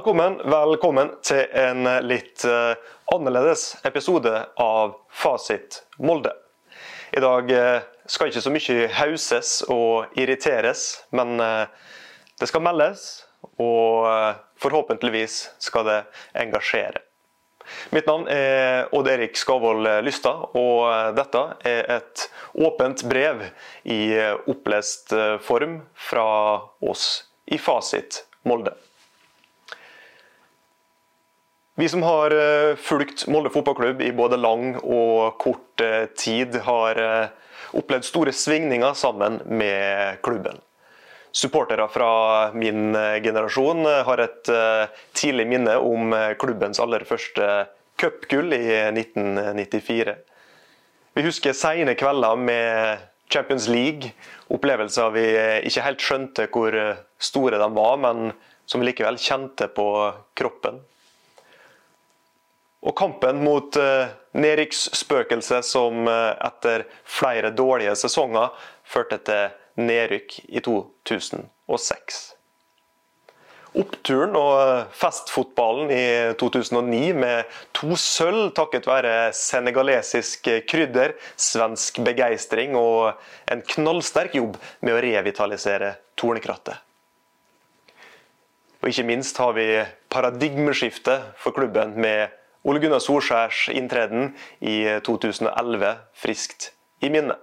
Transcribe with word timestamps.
Velkommen, 0.00 0.38
velkommen 0.48 1.10
til 1.20 1.42
en 1.60 1.84
litt 2.08 2.40
eh, 2.48 2.70
annerledes 3.12 3.74
episode 3.84 4.32
av 4.56 4.94
Fasit 5.12 5.82
Molde. 6.00 6.32
I 7.12 7.20
dag 7.20 7.52
eh, 7.52 7.84
skal 8.08 8.30
ikke 8.30 8.40
så 8.46 8.54
mye 8.54 8.88
hauses 8.96 9.52
og 9.68 10.16
irriteres, 10.16 10.86
men 11.12 11.36
eh, 11.44 11.68
det 12.40 12.48
skal 12.48 12.64
meldes, 12.64 13.04
og 13.60 14.08
forhåpentligvis 14.64 15.38
skal 15.68 15.84
det 15.90 16.00
engasjere. 16.46 17.04
Mitt 17.92 18.08
navn 18.08 18.24
er 18.32 18.88
Odd 18.96 19.12
Erik 19.12 19.36
Skavold 19.36 19.84
Lystad, 20.08 20.48
og 20.56 21.12
dette 21.20 21.48
er 21.68 21.96
et 22.00 22.30
åpent 22.56 23.04
brev 23.04 23.50
i 23.84 24.16
opplest 24.48 25.12
form 25.44 25.82
fra 26.08 26.30
oss 26.80 27.10
i 27.52 27.60
Fasit 27.60 28.24
Molde. 28.48 28.80
Vi 31.80 31.88
som 31.88 32.02
har 32.02 32.30
eh, 32.30 32.76
fulgt 32.76 33.22
Molde 33.26 33.48
fotballklubb 33.50 34.02
i 34.04 34.10
både 34.12 34.36
lang 34.36 34.74
og 34.76 35.38
kort 35.40 35.80
eh, 35.80 36.10
tid, 36.12 36.58
har 36.66 36.98
eh, 37.00 37.30
opplevd 37.72 38.04
store 38.04 38.34
svingninger 38.36 38.92
sammen 39.00 39.38
med 39.48 40.18
klubben. 40.20 40.58
Supportere 41.32 41.86
fra 41.88 42.10
min 42.52 42.92
generasjon 43.24 43.86
har 43.86 44.20
et 44.20 44.50
tidlig 45.16 45.46
minne 45.46 45.76
om 45.78 46.10
klubbens 46.42 46.82
aller 46.82 47.06
første 47.08 47.46
cupgull 48.02 48.52
i 48.58 48.64
1994. 48.90 50.16
Vi 51.14 51.24
husker 51.24 51.56
seine 51.56 51.94
kvelder 51.94 52.44
med 52.50 53.06
Champions 53.30 53.70
League, 53.70 54.10
opplevelser 54.50 55.14
vi 55.16 55.26
ikke 55.70 55.86
helt 55.86 56.02
skjønte 56.02 56.50
hvor 56.50 56.76
store 57.22 57.62
de 57.62 57.72
var, 57.78 57.96
men 58.04 58.32
som 58.66 58.82
vi 58.82 58.90
likevel 58.90 59.22
kjente 59.22 59.70
på 59.70 59.86
kroppen. 60.34 60.82
Og 62.80 62.96
kampen 62.96 63.42
mot 63.44 63.76
uh, 63.76 64.08
nedrykksspøkelset 64.32 65.66
som 65.68 66.06
uh, 66.08 66.32
etter 66.40 66.86
flere 67.04 67.52
dårlige 67.52 67.92
sesonger 68.00 68.54
førte 68.88 69.20
til 69.26 69.56
nedrykk 69.80 70.38
i 70.48 70.62
2006. 70.64 72.20
Oppturen 73.70 74.34
og 74.34 74.54
eh, 74.58 74.86
festfotballen 74.98 75.92
i 75.94 76.06
2009 76.40 77.12
med 77.14 77.52
to 77.76 77.94
sølv 77.94 78.48
takket 78.56 78.88
være 78.90 79.30
senegalesisk 79.36 80.48
krydder, 80.66 81.14
svensk 81.38 82.00
begeistring 82.02 82.74
og 82.74 83.12
en 83.46 83.62
knallsterk 83.76 84.34
jobb 84.40 84.58
med 84.82 84.96
å 84.96 85.04
revitalisere 85.06 85.92
Tornekrattet. 86.18 86.82
Og 88.82 88.90
ikke 88.90 89.06
minst 89.06 89.38
har 89.38 89.54
vi 89.54 89.68
paradigmeskiftet 90.10 91.30
for 91.38 91.54
klubben 91.54 91.94
med 92.00 92.39
Ole 92.68 92.80
Gunnar 92.82 93.00
Solskjærs 93.00 93.68
inntreden 93.72 94.34
i 94.60 94.82
2011 95.06 95.94
friskt 96.12 96.72
i 97.00 97.08
minne. 97.12 97.38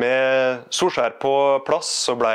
Med 0.00 0.62
Solskjær 0.72 1.18
på 1.20 1.32
plass 1.66 1.90
så 2.06 2.14
ble 2.16 2.34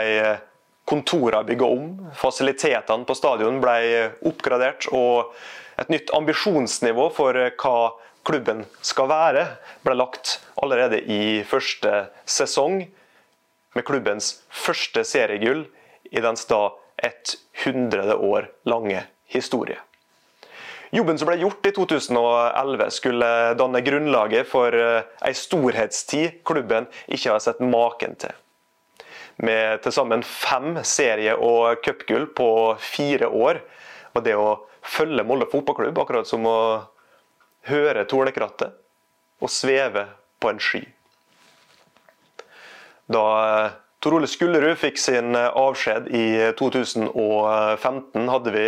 kontorene 0.85 1.47
bygga 1.47 1.69
om, 1.71 1.88
fasilitetene 2.13 3.07
på 3.07 3.16
stadion 3.17 3.57
ble 3.63 4.11
oppgradert, 4.27 4.85
og 4.93 5.33
et 5.81 5.89
nytt 5.89 6.13
ambisjonsnivå 6.13 7.07
for 7.16 7.39
hva 7.57 7.77
klubben 8.25 8.63
skal 8.85 9.09
være, 9.09 9.47
ble 9.85 9.97
lagt 9.97 10.39
allerede 10.61 11.01
i 11.01 11.41
første 11.47 12.05
sesong, 12.29 12.84
med 13.75 13.84
klubbens 13.88 14.44
første 14.53 15.03
seriegull 15.03 15.66
i 16.13 16.22
dens 16.23 16.45
da 16.47 16.69
100 17.01 18.16
år 18.16 18.47
lange 18.69 19.01
historie. 19.31 19.81
Jobben 20.95 21.17
som 21.19 21.28
ble 21.28 21.41
gjort 21.41 21.67
i 21.67 21.73
2011 21.75 22.85
skulle 22.95 23.29
danne 23.59 23.81
grunnlaget 23.83 24.47
for 24.47 24.72
ei 24.72 25.01
eh, 25.03 25.35
storhetstid 25.35 26.39
klubben 26.47 26.88
ikke 27.11 27.33
har 27.33 27.41
sett 27.44 27.59
maken 27.59 28.16
til. 28.22 28.31
Med 29.44 29.81
til 29.84 29.91
sammen 29.91 30.23
fem 30.23 30.79
serie- 30.88 31.35
og 31.35 31.81
cupgull 31.84 32.29
på 32.31 32.47
fire 32.79 33.28
år. 33.28 33.59
Og 34.16 34.23
det 34.23 34.38
å 34.39 34.61
følge 34.85 35.25
Molde 35.28 35.50
fotballklubb 35.51 36.00
akkurat 36.00 36.29
som 36.29 36.47
å 36.47 36.59
høre 37.67 38.05
tornekrattet 38.07 38.78
og 39.44 39.51
sveve 39.51 40.05
på 40.39 40.53
en 40.53 40.63
sky. 40.63 40.85
Da 43.11 43.25
eh, 43.44 43.73
Tor 44.05 44.13
Ole 44.13 44.27
Skullerud 44.29 44.77
fikk 44.77 44.99
sin 45.01 45.33
eh, 45.33 45.47
avskjed 45.57 46.11
i 46.13 46.25
2015. 46.59 48.27
Hadde 48.29 48.51
vi 48.53 48.66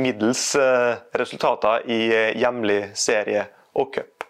middels 0.00 0.44
eh, 0.56 0.94
resultater 1.20 1.82
i 1.84 1.98
eh, 2.08 2.28
hjemlig 2.40 2.78
serie 2.96 3.42
og 3.76 3.90
cup. 3.92 4.24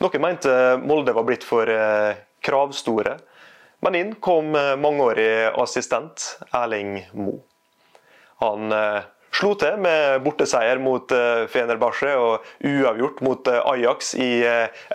Noen 0.00 0.22
mente 0.24 0.54
Molde 0.80 1.12
var 1.12 1.26
blitt 1.28 1.44
for 1.44 1.68
kravstore, 2.40 3.18
men 3.84 3.98
inn 3.98 4.14
kom 4.24 4.48
mangeårig 4.80 5.52
assistent 5.60 6.24
Erling 6.56 6.94
Mo. 7.12 7.34
Han 8.40 8.72
slo 9.30 9.52
til 9.60 9.76
med 9.84 10.24
borteseier 10.24 10.80
mot 10.82 11.12
Fenerbahçe 11.52 12.14
og 12.16 12.48
uavgjort 12.64 13.20
mot 13.28 13.52
Ajax 13.60 14.14
i 14.16 14.30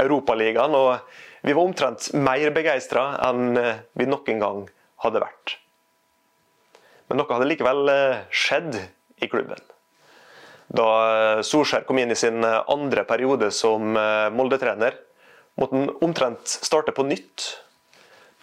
Europaligaen. 0.01 0.75
Vi 1.45 1.55
var 1.55 1.63
omtrent 1.63 2.09
mer 2.17 2.51
begeistra 2.57 3.05
enn 3.29 3.53
vi 3.93 4.09
noen 4.09 4.43
gang 4.43 4.65
hadde 5.03 5.21
vært. 5.23 5.57
Men 7.07 7.21
noe 7.21 7.31
hadde 7.31 7.47
likevel 7.47 7.91
eh, 7.91 8.23
skjedd 8.33 8.75
i 9.23 9.29
klubben. 9.31 9.61
Da 10.67 10.87
eh, 11.11 11.43
Solskjær 11.47 11.85
kom 11.87 12.01
inn 12.01 12.11
i 12.11 12.19
sin 12.19 12.43
eh, 12.43 12.59
andre 12.73 13.05
periode 13.07 13.51
som 13.55 13.95
Molde-trener, 14.35 14.99
måtte 15.57 15.79
han 15.79 15.95
omtrent 16.05 16.51
starte 16.51 16.93
på 16.95 17.07
nytt. 17.07 17.47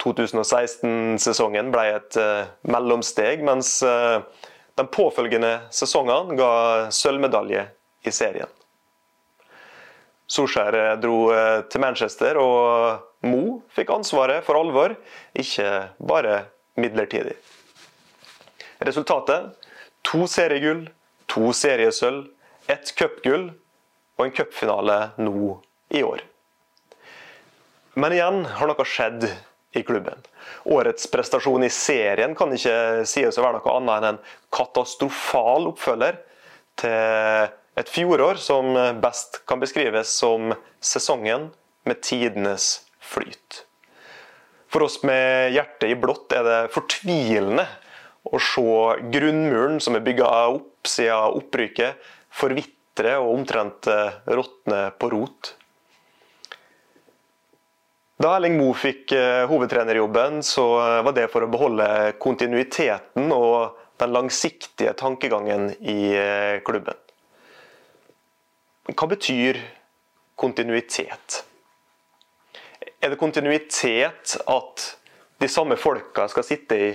2016-sesongen 0.03 1.69
ble 1.71 1.85
et 1.93 2.17
mellomsteg, 2.67 3.39
mens 3.47 3.77
de 3.79 4.83
påfølgende 4.91 5.53
sesongene 5.71 6.35
ga 6.35 6.49
sølvmedalje 6.91 7.61
i 8.03 8.11
serien. 8.11 8.51
Solskjær 10.27 10.99
dro 10.99 11.21
til 11.71 11.85
Manchester, 11.85 12.41
og 12.43 13.14
Mo 13.25 13.61
fikk 13.73 13.91
ansvaret 13.95 14.45
for 14.45 14.59
alvor, 14.59 14.95
ikke 15.33 15.69
bare 15.97 16.43
midlertidig. 16.79 17.35
Resultatet 18.85 19.55
to 20.05 20.25
seriegull, 20.29 20.85
to 21.31 21.49
seriesølv, 21.55 22.27
ett 22.69 22.91
cupgull 22.97 23.49
og 24.17 24.25
en 24.25 24.33
cupfinale 24.35 24.99
nå 25.21 25.57
i 25.93 26.03
år. 26.05 26.23
Men 27.95 28.15
igjen 28.15 28.41
har 28.57 28.69
noe 28.69 28.85
skjedd 28.87 29.27
i 29.75 29.83
klubben. 29.83 30.21
Årets 30.71 31.07
prestasjon 31.11 31.63
i 31.63 31.71
serien 31.71 32.35
kan 32.35 32.53
ikke 32.55 33.05
sies 33.07 33.37
å 33.37 33.43
være 33.43 33.59
noe 33.59 33.75
annet 33.75 33.95
enn 33.97 34.09
en 34.13 34.23
katastrofal 34.55 35.69
oppfølger 35.71 36.19
til 36.79 37.53
et 37.75 37.91
fjorår 37.91 38.39
som 38.39 38.71
best 39.03 39.41
kan 39.47 39.59
beskrives 39.59 40.11
som 40.21 40.53
sesongen 40.83 41.49
med 41.87 42.01
tidenes 42.03 42.84
flyt. 43.05 43.63
For 44.75 44.83
oss 44.83 44.99
med 45.07 45.53
hjertet 45.55 45.91
i 45.93 45.95
blått 45.95 46.33
er 46.35 46.43
det 46.43 46.61
fortvilende 46.73 47.63
å 48.25 48.39
se 48.41 48.63
grunnmuren 49.13 49.77
som 49.83 49.95
er 49.95 50.03
bygga 50.03 50.27
opp 50.55 50.89
siden 50.89 51.37
opprykket, 51.39 52.01
forvitre 52.35 53.13
og 53.21 53.31
omtrent 53.37 53.87
eh, 53.91 54.17
råtne 54.27 54.81
på 54.99 55.11
rot. 55.13 55.53
Da 58.19 58.33
Erling 58.37 58.55
Moe 58.59 58.75
fikk 58.75 59.13
eh, 59.15 59.45
hovedtrenerjobben, 59.47 60.41
så 60.43 60.67
eh, 60.81 60.99
var 61.07 61.15
det 61.15 61.29
for 61.31 61.45
å 61.45 61.51
beholde 61.51 61.87
kontinuiteten 62.19 63.31
og 63.35 63.79
den 64.01 64.11
langsiktige 64.11 64.91
tankegangen 64.99 65.69
i 65.79 65.99
klubben. 66.67 66.99
Hva 68.91 69.07
betyr 69.07 69.61
kontinuitet? 70.35 71.45
Er 73.05 73.09
det 73.09 73.21
kontinuitet 73.21 74.37
at 74.49 74.83
de 75.37 75.47
samme 75.47 75.75
folka 75.77 76.23
skal 76.27 76.43
sitte 76.43 76.77
i 76.77 76.87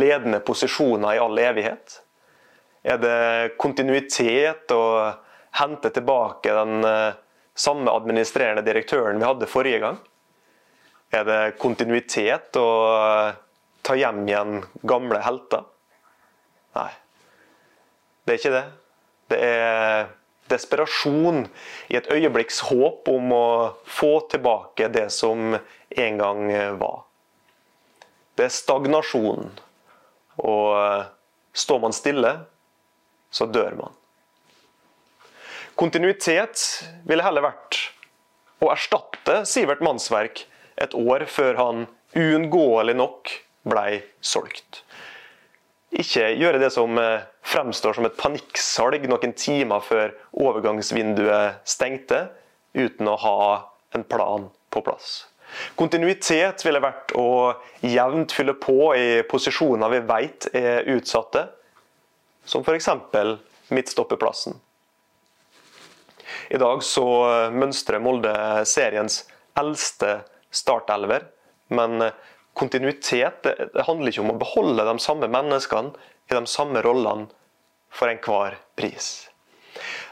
ledende 0.00 0.38
posisjoner 0.40 1.18
i 1.18 1.18
all 1.20 1.40
evighet? 1.42 1.98
Er 2.88 2.96
det 3.02 3.56
kontinuitet 3.60 4.72
å 4.72 4.84
hente 5.60 5.90
tilbake 5.92 6.54
den 6.56 6.88
eh, 6.88 7.18
samme 7.52 7.92
administrerende 7.92 8.64
direktøren 8.64 9.20
vi 9.20 9.28
hadde 9.28 9.50
forrige 9.52 9.82
gang? 9.82 9.98
Er 11.12 11.28
det 11.28 11.40
kontinuitet 11.60 12.56
å 12.56 12.68
eh, 12.94 13.36
ta 13.84 13.98
hjem 14.00 14.24
igjen 14.24 14.62
gamle 14.88 15.20
helter? 15.20 15.68
Nei, 16.80 16.90
det 18.24 18.38
er 18.38 18.40
ikke 18.40 18.56
det. 18.56 18.66
Det 19.34 19.44
er 19.52 20.08
desperasjon, 20.50 21.46
i 21.88 21.98
et 21.98 22.08
øyeblikks 22.12 22.62
håp 22.68 23.08
om 23.12 23.32
å 23.34 23.48
få 23.84 24.18
tilbake 24.32 24.90
det 24.92 25.08
som 25.14 25.56
en 25.56 26.18
gang 26.20 26.50
var. 26.80 27.04
Det 28.38 28.46
er 28.46 28.54
stagnasjon. 28.54 29.48
Og 30.38 31.06
står 31.58 31.80
man 31.82 31.96
stille, 31.96 32.34
så 33.30 33.48
dør 33.50 33.74
man. 33.82 33.94
Kontinuitet 35.78 36.62
ville 37.06 37.22
heller 37.22 37.44
vært 37.44 37.80
å 38.62 38.70
erstatte 38.72 39.44
Sivert 39.46 39.82
Mannsverk 39.84 40.46
et 40.78 40.94
år 40.94 41.26
før 41.30 41.58
han 41.58 41.84
uunngåelig 42.16 42.96
nok 42.98 43.30
blei 43.68 44.00
solgt. 44.24 44.82
Ikke 45.88 46.26
gjøre 46.36 46.60
det 46.60 46.68
som 46.74 46.98
eh, 47.00 47.24
fremstår 47.48 47.96
som 47.96 48.04
et 48.04 48.18
panikksalg 48.18 49.06
noen 49.08 49.32
timer 49.38 49.80
før 49.84 50.12
overgangsvinduet 50.36 51.62
stengte, 51.68 52.26
uten 52.76 53.08
å 53.08 53.16
ha 53.22 53.40
en 53.96 54.04
plan 54.04 54.50
på 54.68 54.82
plass. 54.84 55.22
Kontinuitet 55.80 56.60
ville 56.66 56.82
vært 56.84 57.14
å 57.16 57.54
jevnt 57.80 58.34
fylle 58.36 58.52
på 58.60 58.92
i 59.00 59.22
posisjoner 59.28 59.94
vi 59.94 60.02
vet 60.10 60.50
er 60.52 60.90
utsatte, 60.92 61.46
som 62.44 62.64
f.eks. 62.64 62.90
midtstoppeplassen. 63.72 64.58
I 66.52 66.60
dag 66.60 66.84
så 66.84 67.06
mønstrer 67.52 68.00
Molde 68.00 68.32
seriens 68.68 69.22
eldste 69.58 70.18
startelver, 70.52 71.26
men 71.72 72.10
kontinuitet 72.58 73.46
det 73.46 73.86
handler 73.86 74.12
ikke 74.12 74.24
om 74.24 74.34
å 74.34 74.40
beholde 74.40 74.86
de 74.86 74.96
samme 75.02 75.28
menneskene 75.30 75.94
i 76.28 76.34
de 76.34 76.44
samme 76.50 76.82
rollene 76.84 77.28
for 77.94 78.10
enhver 78.10 78.58
pris. 78.76 79.28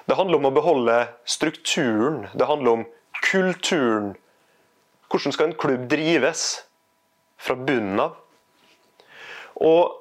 Det 0.07 0.17
handler 0.17 0.39
om 0.39 0.49
å 0.49 0.55
beholde 0.55 1.01
strukturen, 1.27 2.27
det 2.35 2.47
handler 2.49 2.79
om 2.79 2.85
kulturen. 3.27 4.15
Hvordan 5.11 5.35
skal 5.35 5.51
en 5.51 5.59
klubb 5.59 5.89
drives 5.91 6.45
fra 7.43 7.57
bunnen 7.59 8.01
av? 8.07 8.15
Og 9.57 9.97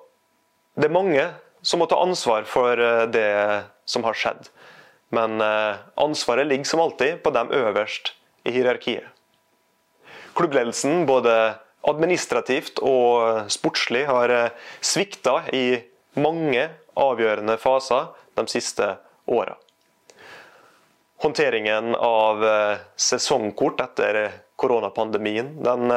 det 0.75 0.89
er 0.89 0.95
mange 0.95 1.25
som 1.65 1.81
må 1.81 1.87
ta 1.89 1.97
ansvar 2.03 2.45
for 2.49 2.77
eh, 2.77 3.05
det 3.09 3.65
som 3.89 4.05
har 4.05 4.17
skjedd. 4.17 4.49
Men 5.15 5.39
eh, 5.41 5.81
ansvaret 6.01 6.47
ligger 6.49 6.69
som 6.69 6.83
alltid 6.83 7.21
på 7.23 7.33
dem 7.33 7.53
øverst 7.55 8.13
i 8.45 8.53
hierarkiet. 8.53 9.07
Klubbledelsen, 10.35 11.05
både 11.07 11.55
administrativt 11.89 12.79
og 12.83 13.49
sportslig, 13.53 14.05
har 14.09 14.31
eh, 14.33 14.65
svikta 14.81 15.41
i 15.53 15.81
mange 16.19 16.69
avgjørende 16.95 17.57
faser 17.61 18.11
de 18.37 18.45
siste 18.51 18.95
åra. 19.27 19.57
Håndteringen 21.23 21.95
av 21.95 22.43
eh, 22.45 22.83
sesongkort 22.99 23.83
etter 23.85 24.19
koronapandemien, 24.59 25.57
den 25.63 25.91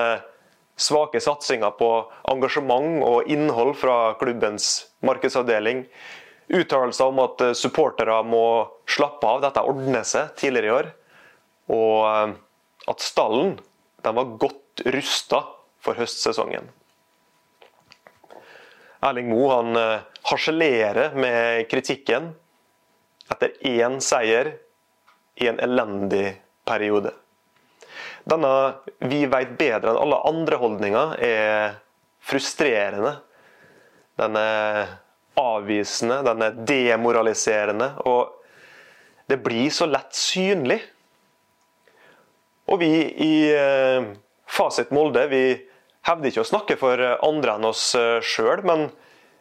svake 0.79 1.20
satsinga 1.23 1.70
på 1.79 1.90
engasjement 2.31 3.02
og 3.06 3.29
innhold 3.31 3.76
fra 3.79 4.14
klubbens 4.19 4.88
markedsavdeling, 5.06 5.85
uttalelser 6.49 7.12
om 7.12 7.20
at 7.23 7.44
supportere 7.58 8.17
må 8.26 8.43
slappe 8.90 9.31
av, 9.31 9.44
dette 9.44 9.62
ordner 9.62 10.06
seg 10.06 10.32
tidligere 10.40 10.67
i 10.67 10.75
år, 10.75 10.90
og 11.76 12.90
at 12.90 13.05
stallen 13.05 13.55
var 14.02 14.35
godt 14.40 14.82
rusta 14.88 15.43
for 15.82 15.98
høstsesongen. 15.98 16.69
Erling 19.04 19.30
Moe 19.30 19.50
han 19.52 19.78
eh, 19.78 20.06
harselerer 20.30 21.14
med 21.14 21.69
kritikken 21.70 22.32
etter 23.30 23.54
én 23.69 23.98
seier 24.02 24.54
i 25.38 25.46
en 25.50 25.60
elendig 25.62 26.32
periode. 26.66 27.12
Denne 28.28 28.50
'vi 28.98 29.25
veit 29.30 29.54
bedre 29.60 29.92
enn 29.92 30.00
alle 30.02 30.22
andre'-holdninga 30.28 31.04
er 31.25 31.78
frustrerende. 32.20 33.14
Den 34.19 34.36
er 34.36 34.98
avvisende, 35.38 36.19
den 36.26 36.42
er 36.42 36.58
demoraliserende, 36.66 37.92
og 38.04 38.34
det 39.30 39.38
blir 39.44 39.70
så 39.70 39.86
lett 39.86 40.16
synlig. 40.16 40.80
Og 42.69 42.80
vi 42.82 42.90
i 43.25 43.34
eh, 43.54 44.10
Fasit 44.58 44.90
Molde 44.90 45.22
vi 45.31 45.43
hevder 46.08 46.32
ikke 46.32 46.43
å 46.43 46.49
snakke 46.49 46.76
for 46.81 46.99
andre 46.99 47.55
enn 47.55 47.69
oss 47.69 47.93
eh, 47.99 48.19
sjøl, 48.25 48.64
men 48.66 48.88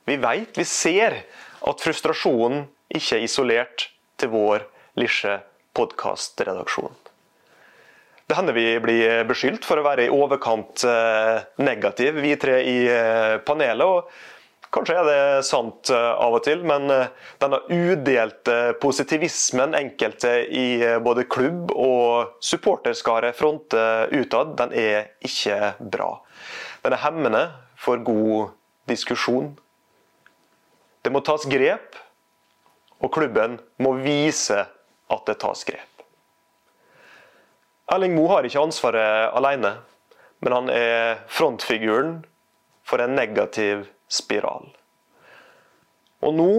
vi 0.07 0.19
vet, 0.21 0.53
vi 0.57 0.65
ser, 0.67 1.23
at 1.67 1.81
frustrasjonen 1.83 2.67
ikke 2.93 3.17
er 3.17 3.25
isolert 3.25 3.87
til 4.21 4.31
vår 4.35 4.67
lille 4.99 5.39
podkastredaksjon. 5.77 6.93
Det 8.27 8.35
hender 8.35 8.55
vi 8.55 8.67
blir 8.83 9.23
beskyldt 9.27 9.65
for 9.65 9.79
å 9.79 9.85
være 9.87 10.05
i 10.05 10.13
overkant 10.13 10.85
eh, 10.85 11.45
negativ, 11.65 12.21
vi 12.21 12.37
tre 12.37 12.61
i 12.67 12.77
panelet. 13.47 13.85
og 13.87 14.36
Kanskje 14.77 14.93
er 14.93 15.07
det 15.09 15.45
sant 15.47 15.89
eh, 15.89 16.09
av 16.21 16.35
og 16.37 16.43
til, 16.45 16.59
men 16.69 16.91
eh, 16.93 17.07
denne 17.41 17.57
udelte 17.65 18.75
positivismen 18.77 19.73
enkelte 19.73 20.33
i 20.53 20.65
eh, 20.85 20.99
både 21.01 21.23
klubb 21.25 21.71
og 21.73 22.35
supporterskare 22.45 23.31
fronter 23.33 24.13
utad, 24.13 24.53
den 24.59 24.75
er 24.77 25.09
ikke 25.25 25.71
bra. 25.81 26.11
Den 26.83 26.93
er 26.93 27.01
hemmende 27.07 27.41
for 27.73 28.05
god 28.05 28.53
diskusjon. 28.85 29.49
Det 31.01 31.15
må 31.15 31.23
tas 31.25 31.49
grep, 31.49 31.97
og 33.01 33.15
klubben 33.17 33.57
må 33.81 33.97
vise 34.05 34.61
at 34.61 35.25
det 35.25 35.39
tas 35.41 35.65
grep. 35.65 36.05
Erling 37.89 38.13
Moe 38.13 38.29
har 38.35 38.45
ikke 38.45 38.61
ansvaret 38.61 39.33
alene, 39.41 39.79
men 40.45 40.59
han 40.59 40.69
er 40.69 41.23
frontfiguren 41.33 42.19
for 42.85 43.01
en 43.01 43.17
negativ 43.17 43.87
spiral. 44.07 44.69
Og 46.25 46.33
nå 46.33 46.51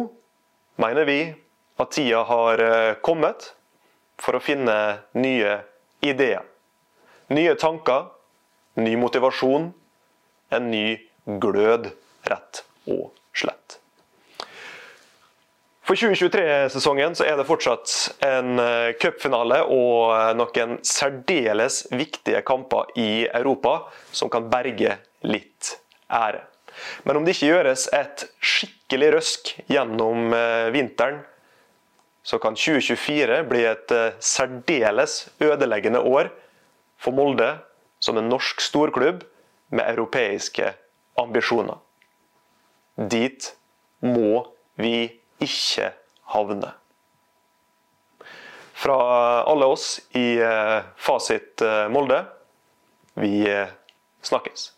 mener 0.79 1.09
vi 1.09 1.21
at 1.79 1.95
tida 1.95 2.23
har 2.29 2.63
eh, 2.63 2.95
kommet 3.05 3.53
for 4.19 4.39
å 4.39 4.43
finne 4.43 4.77
nye 5.19 5.59
ideer. 6.05 6.47
Nye 7.35 7.55
tanker, 7.61 8.09
ny 8.81 8.95
motivasjon, 8.99 9.71
en 10.55 10.71
ny 10.73 10.87
glød, 11.43 11.91
rett 12.31 12.65
og 12.89 13.13
slett. 13.37 13.79
For 15.89 15.97
2023-sesongen 15.97 17.15
så 17.17 17.25
er 17.25 17.39
det 17.39 17.47
fortsatt 17.49 17.93
en 18.27 18.61
eh, 18.61 18.91
cupfinale 19.01 19.63
og 19.73 20.13
eh, 20.13 20.33
noen 20.37 20.77
særdeles 20.85 21.87
viktige 21.95 22.43
kamper 22.45 22.91
i 23.01 23.25
Europa 23.25 23.79
som 24.13 24.29
kan 24.33 24.51
berge 24.53 24.99
litt 25.25 25.79
ære. 26.13 26.43
Men 27.03 27.17
om 27.17 27.25
det 27.25 27.37
ikke 27.37 27.53
gjøres 27.53 27.87
et 27.97 28.25
skikkelig 28.45 29.11
røsk 29.17 29.53
gjennom 29.71 30.33
eh, 30.37 30.69
vinteren, 30.75 31.23
så 32.23 32.39
kan 32.43 32.59
2024 32.59 33.41
bli 33.49 33.65
et 33.69 33.95
eh, 33.95 34.17
særdeles 34.21 35.21
ødeleggende 35.43 36.03
år 36.05 36.31
for 37.01 37.17
Molde 37.17 37.55
som 38.03 38.19
en 38.19 38.31
norsk 38.31 38.63
storklubb 38.63 39.25
med 39.75 39.85
europeiske 39.91 40.73
ambisjoner. 41.19 41.79
Dit 42.99 43.53
må 44.03 44.45
vi 44.79 45.09
ikke 45.43 45.93
havne. 46.35 46.73
Fra 48.79 48.99
alle 49.51 49.67
oss 49.67 49.97
i 50.15 50.39
eh, 50.39 50.81
Fasit 50.97 51.65
Molde, 51.91 52.23
vi 53.19 53.43
snakkes. 54.23 54.78